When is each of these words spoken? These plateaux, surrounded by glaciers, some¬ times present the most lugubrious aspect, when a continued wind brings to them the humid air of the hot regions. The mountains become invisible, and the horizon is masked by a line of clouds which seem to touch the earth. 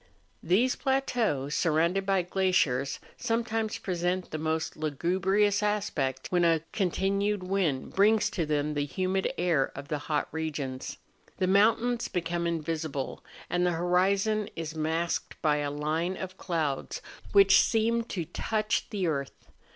These 0.41 0.77
plateaux, 0.77 1.47
surrounded 1.49 2.07
by 2.07 2.23
glaciers, 2.23 2.99
some¬ 3.19 3.45
times 3.45 3.77
present 3.77 4.31
the 4.31 4.39
most 4.39 4.75
lugubrious 4.75 5.61
aspect, 5.61 6.31
when 6.31 6.43
a 6.43 6.63
continued 6.73 7.43
wind 7.43 7.93
brings 7.95 8.31
to 8.31 8.47
them 8.47 8.73
the 8.73 8.85
humid 8.87 9.31
air 9.37 9.71
of 9.75 9.89
the 9.89 9.99
hot 9.99 10.27
regions. 10.31 10.97
The 11.37 11.45
mountains 11.45 12.07
become 12.07 12.47
invisible, 12.47 13.23
and 13.47 13.63
the 13.63 13.73
horizon 13.73 14.49
is 14.55 14.73
masked 14.73 15.39
by 15.43 15.57
a 15.57 15.69
line 15.69 16.17
of 16.17 16.35
clouds 16.35 17.03
which 17.31 17.61
seem 17.61 18.03
to 18.05 18.25
touch 18.25 18.87
the 18.89 19.05
earth. 19.05 19.51